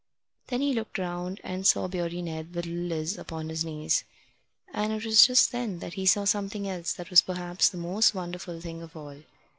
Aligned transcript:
Then 0.47 0.61
he 0.61 0.73
looked 0.73 0.97
round 0.97 1.39
and 1.43 1.67
saw 1.67 1.87
Beardy 1.87 2.23
Ned 2.23 2.55
with 2.55 2.65
little 2.65 2.81
Liz 2.87 3.19
upon 3.19 3.49
his 3.49 3.63
knees; 3.63 4.03
and 4.73 4.91
it 4.91 5.05
was 5.05 5.27
just 5.27 5.51
then 5.51 5.77
that 5.77 5.93
he 5.93 6.07
saw 6.07 6.25
something 6.25 6.67
else 6.67 6.91
that 6.93 7.11
was 7.11 7.21
perhaps 7.21 7.69
the 7.69 7.77
most 7.77 8.15
wonderful 8.15 8.59
thing 8.59 8.81
of 8.81 8.95
all. 8.97 9.21